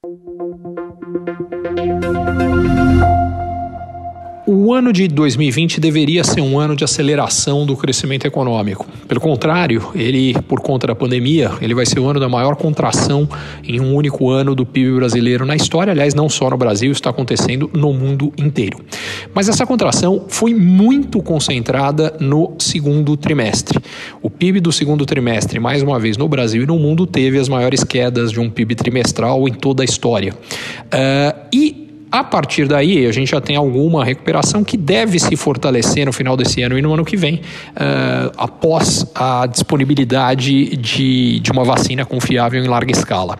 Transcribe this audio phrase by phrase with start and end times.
[0.00, 0.28] Thank
[3.02, 3.17] you.
[4.50, 8.86] O ano de 2020 deveria ser um ano de aceleração do crescimento econômico.
[9.06, 13.28] Pelo contrário, ele, por conta da pandemia, ele vai ser o ano da maior contração
[13.62, 15.90] em um único ano do PIB brasileiro na história.
[15.90, 18.78] Aliás, não só no Brasil, está acontecendo no mundo inteiro.
[19.34, 23.78] Mas essa contração foi muito concentrada no segundo trimestre.
[24.22, 27.50] O PIB do segundo trimestre, mais uma vez no Brasil e no mundo, teve as
[27.50, 30.32] maiores quedas de um PIB trimestral em toda a história.
[30.32, 36.06] Uh, e a partir daí, a gente já tem alguma recuperação que deve se fortalecer
[36.06, 41.52] no final desse ano e no ano que vem, uh, após a disponibilidade de, de
[41.52, 43.38] uma vacina confiável em larga escala.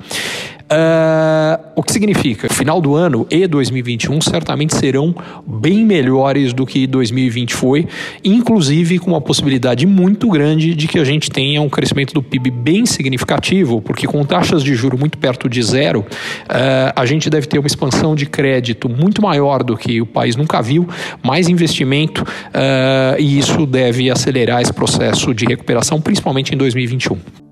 [0.70, 2.46] Uh, o que significa?
[2.52, 5.14] Final do ano e 2021 certamente serão
[5.46, 7.88] bem melhores do que 2020 foi,
[8.22, 12.50] inclusive com uma possibilidade muito grande de que a gente tenha um crescimento do PIB
[12.50, 17.46] bem significativo, porque com taxas de juro muito perto de zero, uh, a gente deve
[17.46, 20.86] ter uma expansão de crédito muito maior do que o país nunca viu,
[21.24, 27.47] mais investimento, uh, e isso deve acelerar esse processo de recuperação, principalmente em 2021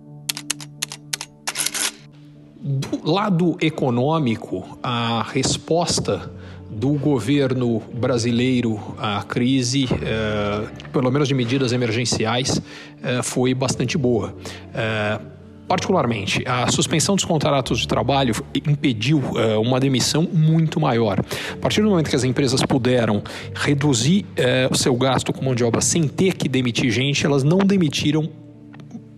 [3.07, 6.29] lado econômico, a resposta
[6.69, 12.61] do governo brasileiro à crise, eh, pelo menos de medidas emergenciais,
[13.03, 14.35] eh, foi bastante boa.
[14.75, 15.21] Eh,
[15.69, 21.19] particularmente, a suspensão dos contratos de trabalho impediu uh, uma demissão muito maior.
[21.53, 23.21] A partir do momento que as empresas puderam
[23.53, 27.43] reduzir uh, o seu gasto com mão de obra sem ter que demitir gente, elas
[27.43, 28.31] não demitiram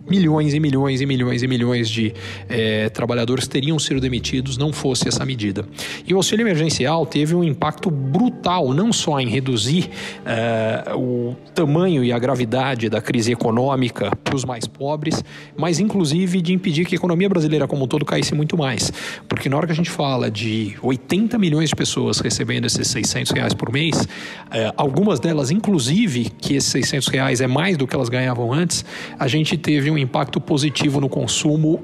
[0.09, 2.13] milhões e milhões e milhões e milhões de
[2.47, 5.65] é, trabalhadores teriam sido demitidos não fosse essa medida.
[6.07, 9.89] E o auxílio emergencial teve um impacto brutal, não só em reduzir
[10.25, 15.23] é, o tamanho e a gravidade da crise econômica para os mais pobres,
[15.57, 18.91] mas inclusive de impedir que a economia brasileira como um todo caísse muito mais.
[19.27, 23.31] Porque na hora que a gente fala de 80 milhões de pessoas recebendo esses 600
[23.31, 24.07] reais por mês,
[24.51, 28.83] é, algumas delas, inclusive, que esses 600 reais é mais do que elas ganhavam antes,
[29.17, 31.83] a gente teve um impacto positivo no consumo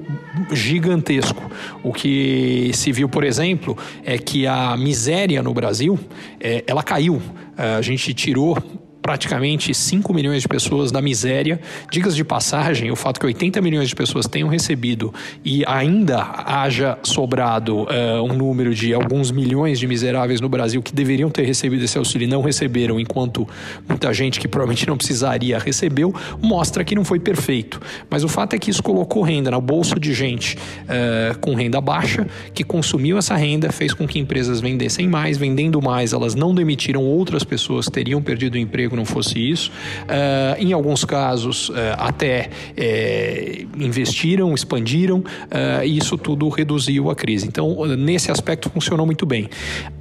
[0.52, 1.42] gigantesco.
[1.82, 5.98] O que se viu, por exemplo, é que a miséria no Brasil,
[6.40, 7.20] é, ela caiu.
[7.56, 8.56] A gente tirou
[9.06, 11.60] praticamente 5 milhões de pessoas da miséria.
[11.92, 16.98] Digas de passagem, o fato que 80 milhões de pessoas tenham recebido e ainda haja
[17.04, 21.84] sobrado uh, um número de alguns milhões de miseráveis no Brasil que deveriam ter recebido
[21.84, 23.48] esse auxílio e não receberam, enquanto
[23.88, 26.12] muita gente que provavelmente não precisaria recebeu,
[26.42, 27.80] mostra que não foi perfeito.
[28.10, 31.80] Mas o fato é que isso colocou renda no bolso de gente uh, com renda
[31.80, 36.52] baixa, que consumiu essa renda, fez com que empresas vendessem mais, vendendo mais, elas não
[36.52, 39.70] demitiram outras pessoas que teriam perdido o emprego não fosse isso.
[40.02, 45.22] Uh, em alguns casos, uh, até uh, investiram, expandiram,
[45.84, 47.46] e isso tudo reduziu a crise.
[47.46, 49.48] Então, nesse aspecto, funcionou muito bem.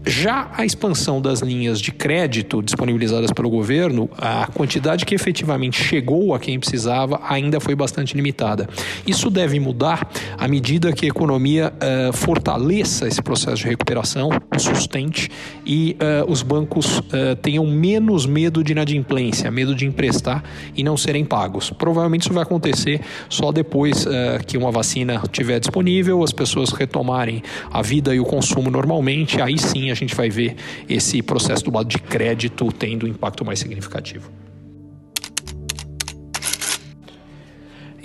[0.05, 6.33] Já a expansão das linhas de crédito disponibilizadas pelo governo, a quantidade que efetivamente chegou
[6.33, 8.67] a quem precisava ainda foi bastante limitada.
[9.05, 11.73] Isso deve mudar à medida que a economia
[12.13, 15.29] fortaleça esse processo de recuperação, sustente
[15.65, 15.97] e
[16.27, 17.01] os bancos
[17.41, 20.43] tenham menos medo de inadimplência, medo de emprestar
[20.75, 21.71] e não serem pagos.
[21.71, 24.09] Provavelmente isso vai acontecer só depois uh,
[24.45, 27.41] que uma vacina estiver disponível, as pessoas retomarem
[27.71, 30.55] a vida e o consumo normalmente, aí sim a gente vai ver
[30.87, 34.29] esse processo do lado de crédito tendo um impacto mais significativo.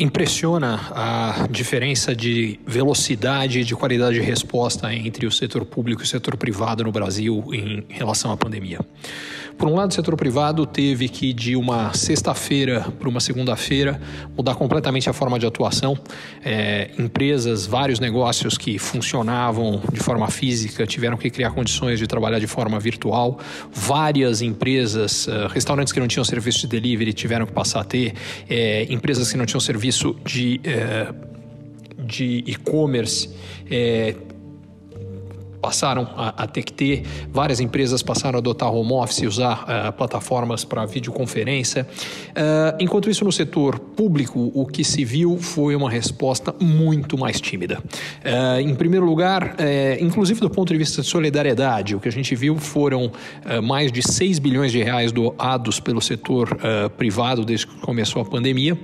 [0.01, 6.05] Impressiona a diferença de velocidade e de qualidade de resposta entre o setor público e
[6.05, 8.81] o setor privado no Brasil em relação à pandemia.
[9.59, 14.01] Por um lado, o setor privado teve que, de uma sexta-feira para uma segunda-feira,
[14.35, 15.99] mudar completamente a forma de atuação.
[16.43, 22.39] É, empresas, vários negócios que funcionavam de forma física tiveram que criar condições de trabalhar
[22.39, 23.39] de forma virtual.
[23.71, 28.15] Várias empresas, uh, restaurantes que não tinham serviço de delivery tiveram que passar a ter,
[28.49, 29.90] é, empresas que não tinham serviço
[30.25, 30.61] de.
[30.65, 31.31] Uh,
[32.07, 33.29] de e-commerce
[33.71, 34.15] é,
[35.61, 39.93] passaram a, a, ter que ter, várias empresas passaram a adotar home office usar uh,
[39.93, 41.87] plataformas para videoconferência.
[42.31, 47.41] Uh, enquanto isso, no setor público, o que se viu foi uma resposta muito mais
[47.41, 47.79] tímida.
[47.79, 49.57] Uh, em primeiro lugar,
[50.01, 53.13] inclusive do ponto de vista de solidariedade, o que a gente viu foram
[53.63, 56.57] mais de 6 bilhões de reais doados pelo setor
[56.97, 58.79] privado desde que começou a pandemia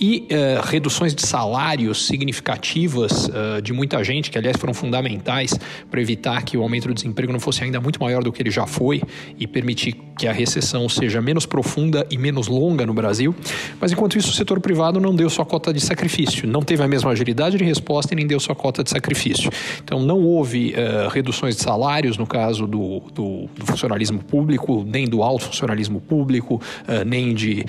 [0.00, 5.52] e uh, reduções de salários significativas uh, de muita gente, que aliás foram fundamentais
[5.90, 8.50] para evitar que o aumento do desemprego não fosse ainda muito maior do que ele
[8.50, 9.02] já foi
[9.38, 13.34] e permitir que a recessão seja menos profunda e menos longa no Brasil.
[13.78, 16.88] Mas enquanto isso, o setor privado não deu sua cota de sacrifício, não teve a
[16.88, 19.50] mesma agilidade de resposta e nem deu sua cota de sacrifício.
[19.82, 25.06] Então não houve uh, reduções de salários no caso do, do, do, funcionalismo público, nem
[25.06, 26.60] do alto funcionalismo público,
[27.06, 27.64] nem de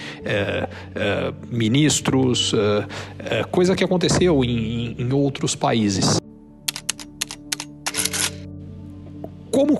[1.49, 2.20] ministros,
[3.51, 6.20] coisa que aconteceu em, em outros países.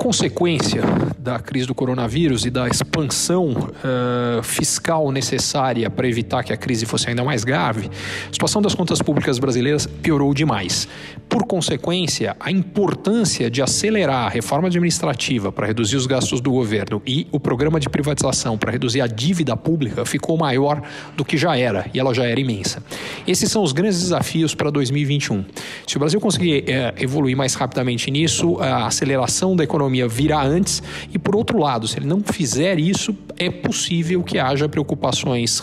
[0.01, 0.81] Consequência
[1.19, 6.87] da crise do coronavírus e da expansão uh, fiscal necessária para evitar que a crise
[6.87, 7.87] fosse ainda mais grave,
[8.27, 10.87] a situação das contas públicas brasileiras piorou demais.
[11.29, 16.99] Por consequência, a importância de acelerar a reforma administrativa para reduzir os gastos do governo
[17.05, 20.81] e o programa de privatização para reduzir a dívida pública ficou maior
[21.15, 22.83] do que já era, e ela já era imensa.
[23.27, 25.45] Esses são os grandes desafios para 2021.
[25.85, 30.81] Se o Brasil conseguir uh, evoluir mais rapidamente nisso, a aceleração da economia virá antes,
[31.13, 35.61] e por outro lado, se ele não fizer isso, é possível que haja preocupações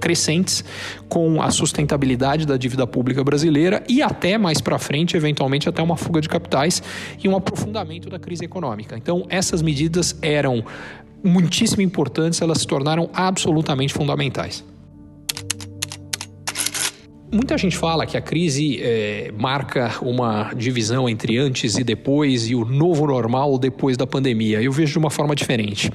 [0.00, 0.62] crescentes
[1.08, 5.96] com a sustentabilidade da dívida pública brasileira e até mais para frente, eventualmente até uma
[5.96, 6.82] fuga de capitais
[7.22, 8.96] e um aprofundamento da crise econômica.
[8.96, 10.64] Então, essas medidas eram
[11.24, 14.64] muitíssimo importantes, elas se tornaram absolutamente fundamentais.
[17.30, 22.54] Muita gente fala que a crise é, marca uma divisão entre antes e depois e
[22.54, 24.62] o novo normal depois da pandemia.
[24.62, 25.90] Eu vejo de uma forma diferente.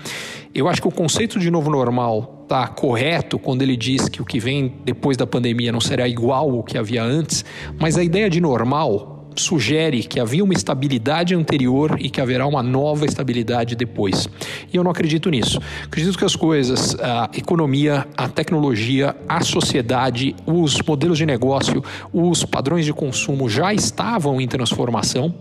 [0.54, 4.26] Eu acho que o conceito de novo normal está correto quando ele diz que o
[4.26, 7.46] que vem depois da pandemia não será igual ao que havia antes,
[7.80, 12.62] mas a ideia de normal sugere que havia uma estabilidade anterior e que haverá uma
[12.62, 14.28] nova estabilidade depois.
[14.72, 15.60] E eu não acredito nisso.
[15.84, 21.84] Acredito que as coisas, a economia, a tecnologia, a sociedade, os modelos de negócio,
[22.14, 25.34] os padrões de consumo já estavam em transformação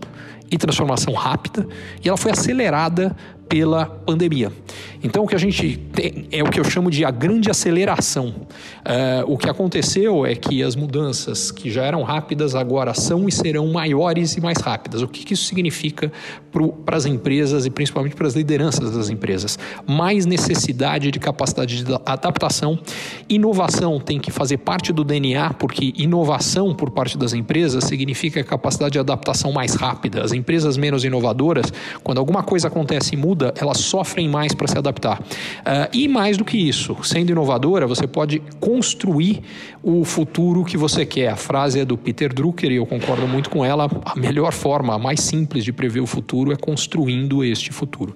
[0.51, 1.65] e transformação rápida,
[2.03, 3.15] e ela foi acelerada
[3.51, 4.49] pela pandemia.
[5.03, 8.27] Então, o que a gente tem é o que eu chamo de a grande aceleração.
[8.27, 13.31] Uh, o que aconteceu é que as mudanças que já eram rápidas agora são e
[13.31, 15.01] serão maiores e mais rápidas.
[15.01, 16.11] O que, que isso significa
[16.85, 19.57] para as empresas e principalmente para as lideranças das empresas?
[19.85, 22.79] Mais necessidade de capacidade de adaptação.
[23.27, 28.93] Inovação tem que fazer parte do DNA, porque inovação por parte das empresas significa capacidade
[28.93, 30.23] de adaptação mais rápida.
[30.23, 34.67] As empresas menos inovadoras, quando alguma coisa acontece e muda, muda, elas sofrem mais para
[34.67, 35.19] se adaptar.
[35.19, 39.41] Uh, e mais do que isso, sendo inovadora, você pode construir
[39.81, 41.29] o futuro que você quer.
[41.29, 43.89] A frase é do Peter Drucker e eu concordo muito com ela.
[44.05, 48.15] A melhor forma, a mais simples de prever o futuro é construindo este futuro.